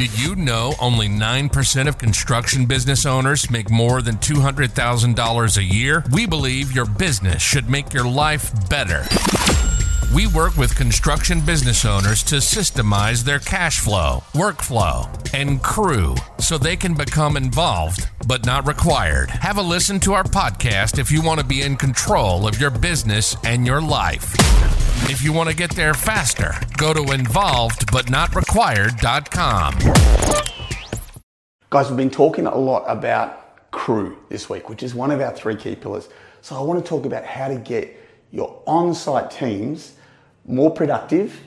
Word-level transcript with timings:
Did 0.00 0.18
you 0.18 0.34
know 0.34 0.72
only 0.80 1.10
9% 1.10 1.86
of 1.86 1.98
construction 1.98 2.64
business 2.64 3.04
owners 3.04 3.50
make 3.50 3.68
more 3.68 4.00
than 4.00 4.16
$200,000 4.16 5.56
a 5.58 5.62
year? 5.62 6.04
We 6.10 6.24
believe 6.24 6.72
your 6.72 6.86
business 6.86 7.42
should 7.42 7.68
make 7.68 7.92
your 7.92 8.08
life 8.08 8.50
better. 8.70 9.04
We 10.12 10.26
work 10.26 10.56
with 10.56 10.74
construction 10.74 11.40
business 11.40 11.84
owners 11.84 12.24
to 12.24 12.34
systemize 12.36 13.22
their 13.22 13.38
cash 13.38 13.78
flow, 13.78 14.24
workflow, 14.32 15.08
and 15.32 15.62
crew 15.62 16.16
so 16.40 16.58
they 16.58 16.76
can 16.76 16.94
become 16.94 17.36
involved 17.36 18.10
but 18.26 18.44
not 18.44 18.66
required. 18.66 19.30
Have 19.30 19.58
a 19.58 19.62
listen 19.62 20.00
to 20.00 20.14
our 20.14 20.24
podcast 20.24 20.98
if 20.98 21.12
you 21.12 21.22
want 21.22 21.38
to 21.38 21.46
be 21.46 21.62
in 21.62 21.76
control 21.76 22.48
of 22.48 22.60
your 22.60 22.70
business 22.70 23.36
and 23.44 23.64
your 23.64 23.80
life. 23.80 24.34
If 25.08 25.22
you 25.22 25.32
want 25.32 25.48
to 25.48 25.54
get 25.54 25.70
there 25.76 25.94
faster, 25.94 26.54
go 26.76 26.92
to 26.92 27.02
involvedbutnotrequired.com. 27.02 29.74
Guys, 31.70 31.88
we've 31.88 31.96
been 31.96 32.10
talking 32.10 32.46
a 32.46 32.58
lot 32.58 32.82
about 32.86 33.70
crew 33.70 34.18
this 34.28 34.50
week, 34.50 34.68
which 34.68 34.82
is 34.82 34.92
one 34.92 35.12
of 35.12 35.20
our 35.20 35.32
three 35.32 35.54
key 35.54 35.76
pillars. 35.76 36.08
So 36.40 36.56
I 36.56 36.62
want 36.62 36.84
to 36.84 36.88
talk 36.88 37.06
about 37.06 37.24
how 37.24 37.46
to 37.46 37.58
get 37.58 37.96
your 38.32 38.60
on 38.66 38.92
site 38.92 39.30
teams 39.30 39.94
more 40.44 40.70
productive 40.70 41.40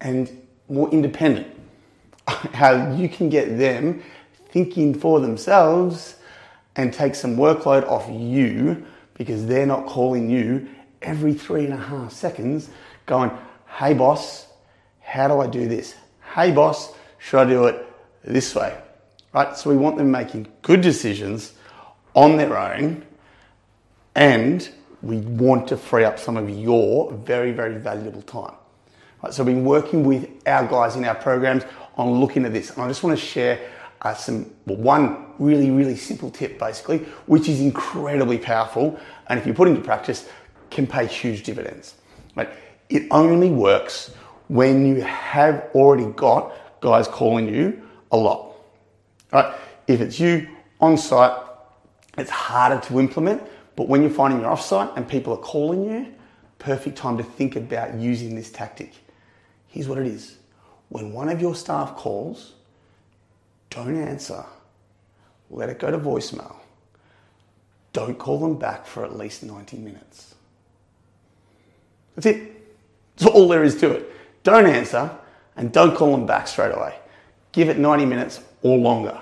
and 0.00 0.30
more 0.68 0.90
independent. 0.90 1.46
How 2.28 2.94
you 2.94 3.08
can 3.08 3.28
get 3.28 3.58
them 3.58 4.02
thinking 4.48 4.98
for 4.98 5.20
themselves 5.20 6.16
and 6.76 6.92
take 6.92 7.14
some 7.14 7.36
workload 7.36 7.86
off 7.88 8.08
you 8.10 8.84
because 9.14 9.46
they're 9.46 9.66
not 9.66 9.86
calling 9.86 10.28
you 10.28 10.68
every 11.02 11.34
three 11.34 11.64
and 11.64 11.74
a 11.74 11.78
half 11.78 12.12
seconds 12.12 12.68
going, 13.06 13.30
hey 13.78 13.94
boss, 13.94 14.46
how 15.00 15.28
do 15.28 15.40
I 15.40 15.46
do 15.46 15.68
this? 15.68 15.94
Hey 16.34 16.50
boss, 16.50 16.92
should 17.18 17.40
I 17.40 17.44
do 17.44 17.66
it 17.66 17.86
this 18.24 18.54
way? 18.54 18.76
Right? 19.32 19.56
So 19.56 19.70
we 19.70 19.76
want 19.76 19.96
them 19.96 20.10
making 20.10 20.48
good 20.62 20.80
decisions 20.80 21.52
on 22.14 22.36
their 22.36 22.56
own 22.56 23.04
and 24.14 24.68
we 25.04 25.18
want 25.18 25.68
to 25.68 25.76
free 25.76 26.04
up 26.04 26.18
some 26.18 26.36
of 26.36 26.48
your 26.48 27.12
very, 27.12 27.52
very 27.52 27.76
valuable 27.78 28.22
time. 28.22 28.54
Right, 29.22 29.32
so 29.32 29.44
we've 29.44 29.54
been 29.54 29.64
working 29.64 30.04
with 30.04 30.28
our 30.46 30.66
guys 30.66 30.96
in 30.96 31.04
our 31.04 31.14
programs 31.14 31.64
on 31.96 32.20
looking 32.20 32.44
at 32.44 32.52
this. 32.52 32.70
And 32.70 32.82
I 32.82 32.88
just 32.88 33.02
want 33.02 33.18
to 33.18 33.24
share 33.24 33.60
uh, 34.02 34.14
some, 34.14 34.50
well, 34.66 34.78
one 34.78 35.26
really, 35.38 35.70
really 35.70 35.96
simple 35.96 36.30
tip 36.30 36.58
basically, 36.58 36.98
which 37.26 37.48
is 37.48 37.60
incredibly 37.60 38.38
powerful. 38.38 38.98
And 39.28 39.38
if 39.38 39.46
you 39.46 39.54
put 39.54 39.68
into 39.68 39.80
practice, 39.80 40.28
can 40.70 40.86
pay 40.86 41.06
huge 41.06 41.42
dividends. 41.42 41.94
Right? 42.34 42.50
It 42.88 43.06
only 43.10 43.50
works 43.50 44.14
when 44.48 44.86
you 44.86 45.02
have 45.02 45.70
already 45.74 46.06
got 46.12 46.52
guys 46.80 47.08
calling 47.08 47.48
you 47.52 47.82
a 48.10 48.16
lot. 48.16 48.56
Right? 49.32 49.54
If 49.86 50.00
it's 50.00 50.18
you 50.18 50.48
on 50.80 50.96
site, 50.96 51.38
it's 52.16 52.30
harder 52.30 52.80
to 52.88 53.00
implement 53.00 53.42
but 53.76 53.88
when 53.88 54.02
you're 54.02 54.10
finding 54.10 54.40
you're 54.40 54.50
offsite 54.50 54.96
and 54.96 55.08
people 55.08 55.32
are 55.32 55.38
calling 55.38 55.84
you, 55.84 56.14
perfect 56.58 56.96
time 56.96 57.16
to 57.16 57.22
think 57.22 57.56
about 57.56 57.94
using 57.94 58.34
this 58.34 58.50
tactic. 58.50 58.92
Here's 59.68 59.88
what 59.88 59.98
it 59.98 60.06
is. 60.06 60.36
When 60.88 61.12
one 61.12 61.28
of 61.28 61.40
your 61.40 61.54
staff 61.54 61.96
calls, 61.96 62.52
don't 63.70 63.96
answer. 63.96 64.44
Let 65.50 65.68
it 65.68 65.78
go 65.78 65.90
to 65.90 65.98
voicemail. 65.98 66.56
Don't 67.92 68.18
call 68.18 68.38
them 68.38 68.56
back 68.56 68.86
for 68.86 69.04
at 69.04 69.16
least 69.16 69.42
90 69.42 69.78
minutes. 69.78 70.34
That's 72.14 72.26
it. 72.26 72.76
That's 73.16 73.30
all 73.30 73.48
there 73.48 73.64
is 73.64 73.76
to 73.80 73.90
it. 73.92 74.10
Don't 74.42 74.66
answer 74.66 75.10
and 75.56 75.72
don't 75.72 75.96
call 75.96 76.12
them 76.12 76.26
back 76.26 76.48
straight 76.48 76.74
away. 76.74 76.94
Give 77.52 77.68
it 77.68 77.78
90 77.78 78.06
minutes 78.06 78.40
or 78.62 78.76
longer. 78.78 79.20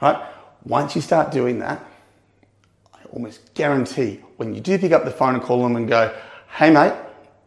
Right? 0.00 0.22
Once 0.64 0.94
you 0.94 1.00
start 1.00 1.32
doing 1.32 1.58
that, 1.60 1.84
almost 3.12 3.54
guarantee 3.54 4.20
when 4.36 4.54
you 4.54 4.60
do 4.60 4.78
pick 4.78 4.92
up 4.92 5.04
the 5.04 5.10
phone 5.10 5.34
and 5.34 5.42
call 5.42 5.62
them 5.62 5.76
and 5.76 5.88
go, 5.88 6.14
hey 6.56 6.70
mate, 6.70 6.94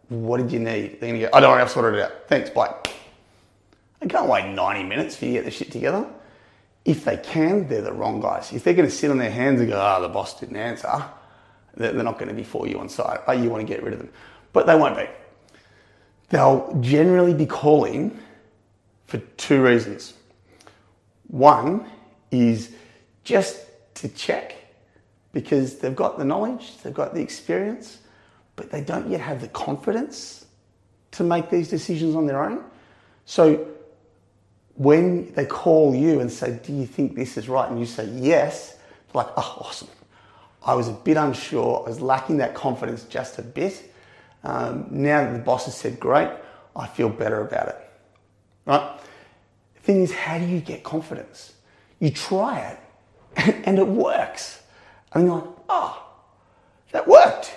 what 0.10 0.38
did 0.38 0.52
you 0.52 0.60
need? 0.60 1.00
They're 1.00 1.10
gonna 1.10 1.20
go, 1.20 1.30
oh 1.34 1.40
don't 1.40 1.52
worry, 1.52 1.62
I've 1.62 1.72
sorted 1.72 2.00
it 2.00 2.04
out. 2.04 2.28
Thanks, 2.28 2.50
bye. 2.50 2.74
They 4.00 4.08
can't 4.08 4.30
wait 4.30 4.54
90 4.54 4.84
minutes 4.84 5.16
for 5.16 5.26
you 5.26 5.32
to 5.32 5.38
get 5.40 5.46
the 5.46 5.52
shit 5.52 5.72
together. 5.72 6.06
If 6.86 7.04
they 7.04 7.18
can, 7.18 7.68
they're 7.68 7.82
the 7.82 7.94
wrong 7.94 8.22
guys. 8.22 8.54
If 8.54 8.64
they're 8.64 8.76
gonna 8.76 8.90
sit 8.90 9.10
on 9.10 9.18
their 9.18 9.32
hands 9.32 9.60
and 9.60 9.70
go, 9.70 9.80
oh, 9.82 10.02
the 10.02 10.10
boss 10.10 10.40
didn't 10.40 10.58
answer, 10.58 11.04
they're 11.76 11.94
not 11.94 12.20
gonna 12.20 12.34
be 12.34 12.44
for 12.44 12.68
you 12.68 12.80
on 12.80 12.88
site. 12.88 13.22
Oh, 13.28 13.32
you 13.32 13.50
wanna 13.50 13.64
get 13.64 13.84
rid 13.84 13.94
of 13.94 14.00
them. 14.00 14.10
But 14.54 14.68
they 14.68 14.76
won't 14.76 14.96
be. 14.96 15.08
They'll 16.30 16.78
generally 16.82 17.34
be 17.34 17.46
calling 17.46 18.18
for 19.08 19.18
two 19.38 19.64
reasons. 19.64 20.14
One 21.28 21.90
is 22.32 22.72
just 23.24 23.66
to 23.96 24.08
check 24.10 24.56
because 25.36 25.80
they've 25.80 25.98
got 25.98 26.18
the 26.18 26.24
knowledge, 26.24 26.78
they've 26.82 26.94
got 26.94 27.14
the 27.14 27.20
experience, 27.20 27.98
but 28.56 28.72
they 28.72 28.80
don't 28.80 29.10
yet 29.10 29.20
have 29.20 29.42
the 29.42 29.50
confidence 29.50 30.46
to 31.12 31.26
make 31.26 31.50
these 31.50 31.68
decisions 31.68 32.16
on 32.16 32.26
their 32.26 32.42
own. 32.42 32.64
So 33.26 33.68
when 34.76 35.34
they 35.34 35.46
call 35.46 35.94
you 35.94 36.22
and 36.22 36.32
say, 36.32 36.58
Do 36.64 36.72
you 36.72 36.86
think 36.86 37.16
this 37.16 37.36
is 37.36 37.50
right? 37.50 37.70
And 37.70 37.78
you 37.78 37.86
say 37.86 38.06
yes, 38.06 38.78
they're 39.12 39.24
like, 39.26 39.34
Oh, 39.36 39.58
awesome. 39.60 39.90
I 40.66 40.74
was 40.74 40.88
a 40.88 40.94
bit 40.94 41.18
unsure, 41.18 41.84
I 41.86 41.90
was 41.90 42.00
lacking 42.00 42.38
that 42.38 42.56
confidence 42.56 43.04
just 43.04 43.38
a 43.38 43.42
bit. 43.42 43.92
Um, 44.46 44.88
now 44.90 45.26
that 45.26 45.34
the 45.34 45.40
boss 45.40 45.66
has 45.66 45.76
said, 45.76 46.00
Great, 46.00 46.30
I 46.78 46.88
feel 46.88 47.10
better 47.10 47.42
about 47.42 47.68
it. 47.68 47.90
Right? 48.66 49.00
The 49.74 49.82
thing 49.82 50.02
is, 50.02 50.14
how 50.14 50.40
do 50.40 50.46
you 50.46 50.62
get 50.62 50.84
confidence? 50.84 51.52
You 52.00 52.12
try 52.12 52.60
it 52.62 53.64
and 53.66 53.78
it 53.78 53.88
works. 53.88 54.62
And 55.16 55.26
you're 55.26 55.36
like, 55.36 55.50
oh, 55.70 56.04
that 56.92 57.08
worked. 57.08 57.56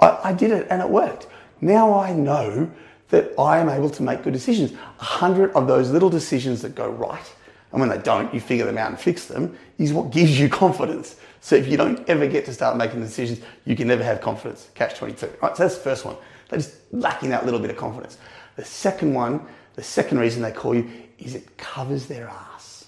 I, 0.00 0.18
I 0.24 0.32
did 0.32 0.50
it 0.50 0.66
and 0.68 0.82
it 0.82 0.88
worked. 0.88 1.28
Now 1.60 1.98
I 1.98 2.12
know 2.12 2.70
that 3.08 3.32
I 3.38 3.58
am 3.58 3.68
able 3.68 3.90
to 3.90 4.02
make 4.02 4.22
good 4.22 4.32
decisions. 4.32 4.72
A 4.72 5.04
hundred 5.04 5.52
of 5.52 5.66
those 5.66 5.90
little 5.90 6.10
decisions 6.10 6.60
that 6.62 6.74
go 6.74 6.88
right, 6.90 7.34
and 7.70 7.80
when 7.80 7.88
they 7.88 7.98
don't, 7.98 8.32
you 8.34 8.40
figure 8.40 8.64
them 8.64 8.78
out 8.78 8.90
and 8.90 8.98
fix 8.98 9.26
them, 9.26 9.56
is 9.78 9.92
what 9.92 10.10
gives 10.10 10.38
you 10.38 10.48
confidence. 10.50 11.16
So 11.40 11.56
if 11.56 11.68
you 11.68 11.76
don't 11.76 12.08
ever 12.08 12.26
get 12.26 12.44
to 12.46 12.52
start 12.52 12.76
making 12.76 13.00
decisions, 13.00 13.40
you 13.64 13.76
can 13.76 13.86
never 13.88 14.02
have 14.02 14.20
confidence. 14.20 14.70
Catch 14.74 14.98
22. 14.98 15.30
Right, 15.40 15.56
so 15.56 15.62
that's 15.62 15.76
the 15.76 15.82
first 15.82 16.04
one. 16.04 16.16
They're 16.48 16.58
just 16.58 16.74
lacking 16.92 17.30
that 17.30 17.44
little 17.44 17.60
bit 17.60 17.70
of 17.70 17.76
confidence. 17.76 18.18
The 18.56 18.64
second 18.64 19.14
one, 19.14 19.44
the 19.74 19.82
second 19.82 20.18
reason 20.18 20.42
they 20.42 20.52
call 20.52 20.74
you 20.74 20.90
is 21.18 21.34
it 21.34 21.56
covers 21.56 22.06
their 22.06 22.28
ass. 22.28 22.86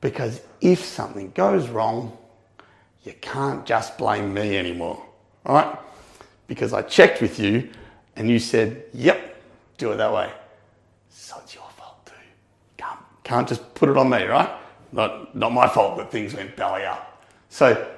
Because 0.00 0.40
if 0.60 0.84
something 0.84 1.32
goes 1.34 1.68
wrong, 1.68 2.16
you 3.08 3.14
can't 3.22 3.64
just 3.64 3.96
blame 3.96 4.34
me 4.34 4.58
anymore, 4.58 5.02
right? 5.46 5.78
Because 6.46 6.74
I 6.74 6.82
checked 6.82 7.22
with 7.22 7.40
you 7.40 7.70
and 8.16 8.28
you 8.28 8.38
said, 8.38 8.84
yep, 8.92 9.40
do 9.78 9.92
it 9.92 9.96
that 9.96 10.12
way. 10.12 10.30
So 11.08 11.38
it's 11.42 11.54
your 11.54 11.64
fault 11.78 12.04
too. 12.04 12.12
Can't, 12.76 13.00
can't 13.24 13.48
just 13.48 13.74
put 13.74 13.88
it 13.88 13.96
on 13.96 14.10
me, 14.10 14.24
right? 14.24 14.50
Not, 14.92 15.34
not 15.34 15.52
my 15.54 15.66
fault 15.66 15.96
that 15.96 16.10
things 16.10 16.34
went 16.34 16.54
belly 16.54 16.84
up. 16.84 17.24
So 17.48 17.90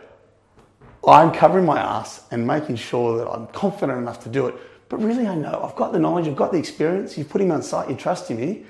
I'm 1.04 1.32
covering 1.32 1.66
my 1.66 1.80
ass 1.80 2.22
and 2.30 2.46
making 2.46 2.76
sure 2.76 3.18
that 3.18 3.28
I'm 3.28 3.48
confident 3.48 3.98
enough 3.98 4.22
to 4.22 4.28
do 4.28 4.46
it. 4.46 4.54
But 4.88 5.02
really, 5.02 5.26
I 5.26 5.34
know 5.34 5.60
I've 5.68 5.74
got 5.74 5.92
the 5.92 5.98
knowledge, 5.98 6.28
I've 6.28 6.36
got 6.36 6.52
the 6.52 6.58
experience. 6.58 7.18
You've 7.18 7.28
put 7.28 7.40
him 7.40 7.50
on 7.50 7.64
site, 7.64 7.88
you're 7.88 7.98
trusting 7.98 8.38
me. 8.38 8.64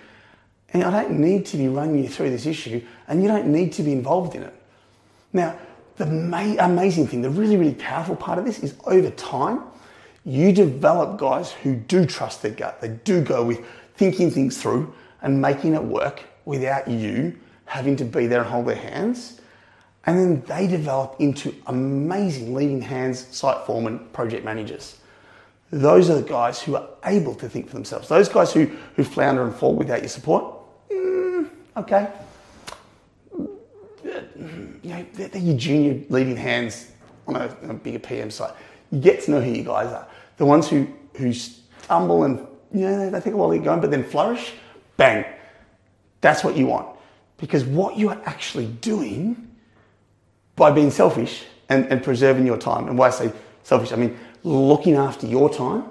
Eh? 0.73 0.79
And 0.81 0.85
I 0.85 1.03
don't 1.03 1.19
need 1.19 1.45
to 1.47 1.59
be 1.59 1.69
running 1.69 2.03
you 2.03 2.09
through 2.09 2.31
this 2.31 2.47
issue, 2.47 2.83
and 3.09 3.23
you 3.23 3.29
don't 3.29 3.49
need 3.49 3.75
to 3.75 3.83
be 3.83 3.93
involved 3.93 4.35
in 4.35 4.45
it. 4.45 4.55
Now, 5.35 5.59
the 5.97 6.07
ma- 6.07 6.57
amazing 6.59 7.07
thing, 7.07 7.23
the 7.23 7.31
really, 7.31 7.57
really 7.57 7.75
powerful 7.75 8.17
part 8.17 8.39
of 8.39 8.45
this 8.45 8.61
is 8.61 8.75
over 8.87 9.11
time, 9.11 9.63
you 10.25 10.53
develop 10.53 11.19
guys 11.19 11.53
who 11.53 11.75
do 11.75 12.05
trust 12.05 12.43
their 12.43 12.53
gut. 12.53 12.81
They 12.81 12.89
do 12.89 13.23
go 13.23 13.45
with 13.45 13.65
thinking 13.97 14.31
things 14.31 14.61
through 14.61 14.93
and 15.23 15.41
making 15.41 15.75
it 15.75 15.83
work 15.83 16.23
without 16.45 16.89
you 16.89 17.37
having 17.65 17.97
to 17.97 18.05
be 18.05 18.27
there 18.27 18.41
and 18.41 18.51
hold 18.51 18.67
their 18.67 18.75
hands. 18.75 19.41
And 20.07 20.19
then 20.19 20.43
they 20.47 20.67
develop 20.67 21.17
into 21.21 21.55
amazing 21.67 22.55
leading 22.55 22.81
hands, 22.81 23.27
site 23.31 23.67
foremen, 23.67 24.01
project 24.13 24.45
managers. 24.45 24.99
Those 25.71 26.11
are 26.11 26.17
the 26.17 26.29
guys 26.29 26.61
who 26.61 26.75
are 26.77 26.89
able 27.05 27.35
to 27.37 27.49
think 27.49 27.69
for 27.69 27.75
themselves. 27.75 28.09
Those 28.09 28.29
guys 28.29 28.53
who, 28.53 28.67
who 28.97 29.05
flounder 29.05 29.45
and 29.45 29.55
fall 29.55 29.75
without 29.75 30.01
your 30.01 30.09
support, 30.09 30.53
mm, 30.91 31.49
okay, 31.77 32.09
you 34.37 34.91
know, 34.91 35.07
they're, 35.15 35.29
they're 35.29 35.43
your 35.43 35.57
junior 35.57 36.03
leading 36.09 36.37
hands 36.37 36.93
on 37.27 37.37
a, 37.37 37.57
a, 37.69 37.75
bigger 37.75 37.99
PM 37.99 38.31
site. 38.31 38.53
You 38.91 39.01
get 39.01 39.23
to 39.23 39.31
know 39.33 39.41
who 39.41 39.51
you 39.51 39.65
guys 39.65 39.93
are. 39.93 40.07
The 40.37 40.45
ones 40.45 40.69
who, 40.69 40.87
who 41.15 41.33
stumble 41.33 42.25
and, 42.25 42.39
you 42.73 42.81
know, 42.81 43.11
they 43.11 43.21
think, 43.21 43.37
well, 43.37 43.49
they're 43.49 43.59
going, 43.59 43.81
but 43.81 43.91
then 43.91 44.05
flourish, 44.05 44.53
bang. 44.97 45.25
That's 46.21 46.45
what 46.45 46.57
you 46.57 46.67
want. 46.67 46.89
Because 47.37 47.65
what 47.65 47.97
you 47.97 48.09
are 48.11 48.21
actually 48.25 48.67
doing 48.67 49.51
by 50.57 50.71
being 50.71 50.91
selfish 50.91 51.45
and, 51.69 51.87
and 51.87 52.03
preserving 52.03 52.47
your 52.47 52.59
time, 52.59 52.89
and 52.89 52.99
why 52.99 53.09
I 53.09 53.11
say 53.11 53.33
selfish, 53.63 53.93
I 53.93 53.97
mean 53.97 54.19
looking 54.43 54.95
after 54.95 55.27
your 55.27 55.53
time, 55.53 55.85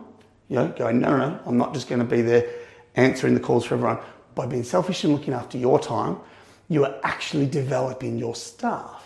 you 0.47 0.55
know, 0.55 0.67
going, 0.69 0.99
no, 0.99 1.15
no, 1.15 1.29
no, 1.29 1.39
I'm 1.45 1.57
not 1.57 1.73
just 1.73 1.87
going 1.87 1.99
to 1.99 2.05
be 2.05 2.21
there 2.21 2.49
answering 2.95 3.33
the 3.33 3.39
calls 3.39 3.65
for 3.65 3.75
everyone. 3.75 3.99
by 4.35 4.45
being 4.45 4.63
selfish 4.63 5.03
and 5.03 5.13
looking 5.13 5.33
after 5.33 5.57
your 5.57 5.79
time, 5.79 6.17
you 6.69 6.85
are 6.85 6.95
actually 7.03 7.47
developing 7.47 8.17
your 8.17 8.35
staff. 8.35 9.03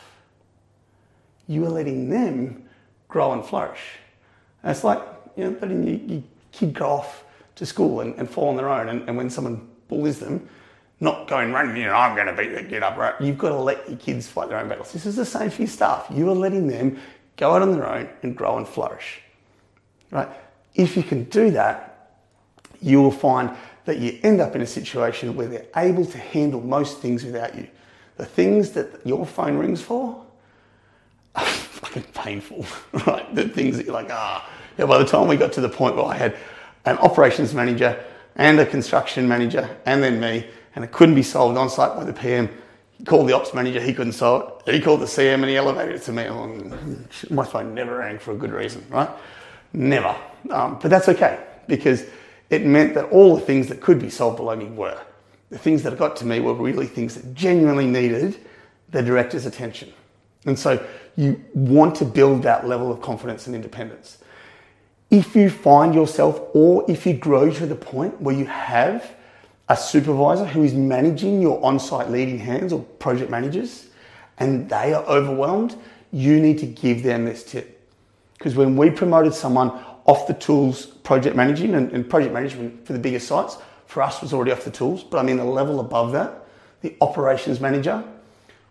You 1.48 1.66
are 1.66 1.70
letting 1.70 2.10
them 2.10 2.66
grow 3.08 3.32
and 3.32 3.44
flourish. 3.44 3.82
And 4.62 4.72
it's 4.72 4.84
like 4.84 5.02
you 5.36 5.46
know, 5.46 5.58
letting 5.62 5.84
your, 5.84 5.98
your 5.98 6.24
kid 6.52 6.74
go 6.74 6.88
off 6.88 7.24
to 7.56 7.66
school 7.66 8.02
and, 8.02 8.16
and 8.16 8.30
fall 8.30 8.50
on 8.50 8.58
their 8.58 8.70
own, 8.70 8.90
and, 8.90 9.08
and 9.08 9.18
when 9.18 9.30
someone 9.30 9.68
bullies 9.88 10.20
them, 10.20 10.48
not 11.00 11.28
going 11.28 11.52
running, 11.52 11.76
you 11.76 11.86
know, 11.86 11.94
I'm 11.94 12.16
going 12.16 12.28
to 12.28 12.34
beat 12.34 12.54
that 12.54 12.70
kid 12.70 12.84
up, 12.84 12.98
right? 12.98 13.14
You've 13.20 13.38
got 13.38 13.50
to 13.50 13.58
let 13.58 13.90
your 13.90 13.98
kids 13.98 14.28
fight 14.28 14.50
their 14.50 14.58
own 14.58 14.70
battles. 14.70 14.92
This 14.92 15.06
is 15.06 15.16
the 15.16 15.26
same 15.26 15.50
for 15.50 15.64
your 15.64 15.70
staff. 15.70 16.08
You 16.10 16.30
are 16.30 16.36
letting 16.36 16.68
them 16.68 17.00
go 17.36 17.56
out 17.56 17.62
on 17.62 17.72
their 17.72 17.88
own 17.88 18.10
and 18.22 18.36
grow 18.36 18.58
and 18.58 18.68
flourish, 18.68 19.22
right? 20.12 20.30
If 20.76 20.96
you 20.96 21.04
can 21.04 21.26
do 21.26 21.52
that, 21.52 22.18
you 22.82 23.02
will 23.02 23.12
find 23.12 23.56
that 23.86 23.98
you 24.00 24.20
end 24.24 24.40
up 24.40 24.56
in 24.56 24.62
a 24.62 24.68
situation 24.68 25.36
where 25.36 25.48
they're 25.48 25.66
able 25.76 26.06
to 26.06 26.18
handle 26.18 26.62
most 26.62 27.00
things 27.00 27.24
without 27.24 27.56
you. 27.56 27.68
The 28.18 28.26
things 28.26 28.72
that 28.72 29.06
your 29.06 29.26
phone 29.26 29.58
rings 29.58 29.82
for 29.82 30.24
are 31.36 31.46
fucking 31.46 32.04
painful, 32.14 32.66
right? 33.08 33.34
The 33.36 33.50
things 33.50 33.78
that 33.78 33.86
you're 33.86 33.94
like, 33.94 34.10
ah. 34.12 34.48
Yeah, 34.78 34.86
by 34.86 34.98
the 34.98 35.06
time 35.06 35.28
we 35.28 35.38
got 35.38 35.54
to 35.54 35.62
the 35.62 35.70
point 35.70 35.96
where 35.96 36.06
I 36.06 36.16
had 36.16 36.36
an 36.86 36.98
operations 36.98 37.54
manager 37.54 38.02
and 38.36 38.60
a 38.60 38.66
construction 38.66 39.28
manager 39.28 39.70
and 39.86 40.02
then 40.02 40.20
me, 40.20 40.48
and 40.76 40.84
it 40.84 40.92
couldn't 40.92 41.16
be 41.16 41.24
solved 41.24 41.58
on 41.58 41.70
site 41.70 41.96
by 41.96 42.04
the 42.04 42.14
PM. 42.14 42.50
He 42.98 43.04
called 43.04 43.28
the 43.28 43.34
ops 43.34 43.54
manager, 43.54 43.80
he 43.80 43.94
couldn't 43.94 44.14
solve 44.14 44.64
it. 44.66 44.74
He 44.74 44.82
called 44.82 45.02
the 45.02 45.06
CM 45.06 45.36
and 45.36 45.46
he 45.46 45.58
elevated 45.58 45.96
it 45.96 46.02
to 46.04 46.12
me. 46.12 46.28
My 47.30 47.46
phone 47.46 47.76
never 47.76 47.98
rang 47.98 48.18
for 48.18 48.32
a 48.32 48.36
good 48.36 48.52
reason, 48.52 48.86
right? 48.90 49.10
Never. 49.74 50.16
Um, 50.50 50.80
but 50.82 50.90
that's 50.90 51.10
okay 51.10 51.40
because 51.68 52.06
it 52.54 52.66
meant 52.66 52.94
that 52.96 53.06
all 53.06 53.36
the 53.36 53.42
things 53.42 53.68
that 53.68 53.82
could 53.82 54.00
be 54.00 54.10
solved 54.10 54.38
below 54.38 54.56
me 54.56 54.66
were. 54.66 55.00
The 55.50 55.58
things 55.58 55.84
that 55.84 55.98
got 55.98 56.16
to 56.18 56.26
me 56.26 56.40
were 56.40 56.54
really 56.54 56.88
things 56.88 57.16
that 57.16 57.34
genuinely 57.34 57.86
needed 57.86 58.38
the 58.90 59.02
director's 59.02 59.46
attention. 59.46 59.94
And 60.46 60.58
so 60.58 60.86
you 61.16 61.44
want 61.54 61.96
to 61.96 62.06
build 62.06 62.44
that 62.44 62.68
level 62.68 62.92
of 62.92 63.02
confidence 63.02 63.48
and 63.48 63.56
independence. 63.56 64.18
If 65.10 65.36
you 65.36 65.50
find 65.50 65.94
yourself, 65.94 66.42
or 66.54 66.90
if 66.90 67.06
you 67.06 67.14
grow 67.14 67.52
to 67.52 67.66
the 67.66 67.76
point 67.76 68.20
where 68.20 68.36
you 68.36 68.46
have 68.46 69.16
a 69.70 69.78
supervisor 69.78 70.46
who 70.46 70.64
is 70.64 70.74
managing 70.74 71.42
your 71.42 71.64
on 71.64 71.80
site 71.80 72.10
leading 72.10 72.40
hands 72.40 72.74
or 72.74 72.82
project 73.00 73.30
managers 73.30 73.88
and 74.38 74.70
they 74.70 74.94
are 74.94 75.04
overwhelmed, 75.06 75.78
you 76.12 76.40
need 76.40 76.58
to 76.60 76.66
give 76.66 77.04
them 77.04 77.26
this 77.26 77.44
tip. 77.44 77.80
Because 78.38 78.56
when 78.56 78.76
we 78.76 78.90
promoted 78.90 79.34
someone 79.34 79.70
off 80.06 80.28
the 80.28 80.34
tools 80.34 80.86
project 80.86 81.36
managing 81.36 81.76
and, 81.76 81.92
and, 81.92 82.10
project 82.10 82.34
management 82.34 82.86
for 82.86 82.94
the 82.94 83.00
bigger 83.00 83.20
sites, 83.20 83.58
for 83.86 84.02
us 84.02 84.22
was 84.22 84.34
already 84.34 84.52
off 84.52 84.64
the 84.64 84.72
tools, 84.72 85.04
but 85.04 85.18
I 85.20 85.24
mean 85.24 85.38
the 85.38 85.46
level 85.46 85.80
above 85.80 86.12
that, 86.12 86.46
the 86.82 86.96
operations 87.00 87.60
manager, 87.60 88.04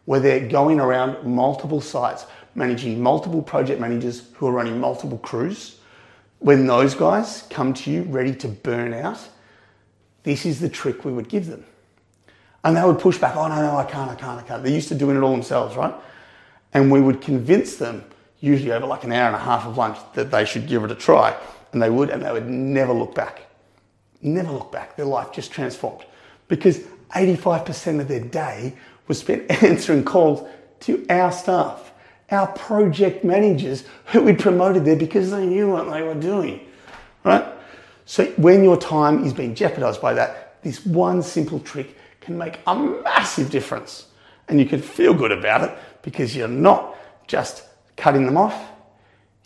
where 0.05 0.20
they're 0.20 0.49
going 0.49 0.81
around 0.81 1.25
multiple 1.25 1.81
sites, 1.81 2.26
managing 2.55 3.02
multiple 3.02 3.43
project 3.43 3.81
managers 3.81 4.25
who 4.34 4.46
are 4.46 4.52
running 4.52 4.79
multiple 4.79 5.19
crews. 5.19 5.79
When 6.40 6.67
those 6.67 6.94
guys 6.94 7.44
come 7.50 7.73
to 7.75 7.90
you 7.90 8.02
ready 8.02 8.35
to 8.37 8.49
burn 8.49 8.93
out, 8.93 9.19
this 10.25 10.44
is 10.44 10.61
the 10.61 10.69
trick 10.69 11.05
we 11.05 11.12
would 11.12 11.28
give 11.28 11.46
them. 11.46 11.64
And 12.64 12.76
they 12.76 12.85
would 12.85 12.99
push 12.99 13.19
back, 13.19 13.37
oh, 13.37 13.49
no, 13.49 13.61
no, 13.61 13.76
I 13.76 13.85
can't, 13.85 14.11
I 14.11 14.14
can't, 14.14 14.40
I 14.40 14.43
can't. 14.43 14.62
They're 14.62 14.73
used 14.73 14.88
to 14.88 14.94
doing 14.94 15.17
it 15.17 15.20
all 15.20 15.32
themselves, 15.32 15.76
right? 15.76 15.94
And 16.73 16.90
we 16.90 17.00
would 17.00 17.20
convince 17.20 17.76
them, 17.76 18.05
usually 18.42 18.72
over 18.72 18.84
like 18.84 19.04
an 19.04 19.12
hour 19.12 19.28
and 19.28 19.36
a 19.36 19.38
half 19.38 19.64
of 19.64 19.78
lunch, 19.78 19.96
that 20.14 20.30
they 20.30 20.44
should 20.44 20.66
give 20.66 20.84
it 20.84 20.90
a 20.90 20.96
try. 20.96 21.34
And 21.72 21.80
they 21.80 21.88
would, 21.88 22.10
and 22.10 22.22
they 22.22 22.32
would 22.32 22.50
never 22.50 22.92
look 22.92 23.14
back. 23.14 23.46
Never 24.20 24.52
look 24.52 24.70
back. 24.70 24.96
Their 24.96 25.06
life 25.06 25.32
just 25.32 25.52
transformed. 25.52 26.04
Because 26.48 26.80
85% 27.14 28.00
of 28.00 28.08
their 28.08 28.20
day 28.20 28.74
was 29.06 29.20
spent 29.20 29.50
answering 29.62 30.04
calls 30.04 30.46
to 30.80 31.06
our 31.08 31.30
staff, 31.30 31.92
our 32.30 32.48
project 32.48 33.24
managers 33.24 33.84
who 34.06 34.22
we'd 34.22 34.40
promoted 34.40 34.84
there 34.84 34.96
because 34.96 35.30
they 35.30 35.46
knew 35.46 35.70
what 35.70 35.90
they 35.90 36.02
were 36.02 36.14
doing, 36.14 36.66
right? 37.24 37.44
So 38.06 38.26
when 38.32 38.64
your 38.64 38.76
time 38.76 39.24
is 39.24 39.32
being 39.32 39.54
jeopardized 39.54 40.02
by 40.02 40.14
that, 40.14 40.60
this 40.62 40.84
one 40.84 41.22
simple 41.22 41.60
trick 41.60 41.96
can 42.20 42.36
make 42.36 42.58
a 42.66 42.74
massive 42.74 43.50
difference. 43.50 44.06
And 44.48 44.58
you 44.58 44.66
can 44.66 44.82
feel 44.82 45.14
good 45.14 45.30
about 45.30 45.62
it 45.62 45.78
because 46.02 46.34
you're 46.34 46.48
not 46.48 46.96
just 47.28 47.62
cutting 48.02 48.26
them 48.26 48.37
off, 48.37 48.72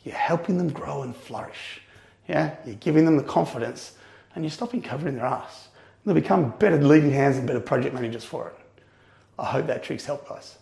you're 0.03 0.15
helping 0.15 0.57
them 0.57 0.71
grow 0.71 1.03
and 1.03 1.15
flourish. 1.15 1.83
Yeah, 2.27 2.57
you're 2.65 2.77
giving 2.77 3.05
them 3.05 3.19
the 3.19 3.23
confidence 3.23 3.99
and 4.35 4.43
you're 4.43 4.51
stopping 4.51 4.81
covering 4.81 5.17
their 5.17 5.27
ass. 5.27 5.69
They'll 6.07 6.15
become 6.15 6.55
better 6.59 6.81
leading 6.83 7.11
hands 7.11 7.37
and 7.37 7.47
better 7.47 7.61
project 7.61 7.95
managers 7.95 8.25
for 8.25 8.49
it. 8.49 8.83
I 9.39 9.45
hope 9.45 9.67
that 9.67 9.83
trick's 9.83 10.07
helped, 10.07 10.27
guys. 10.27 10.57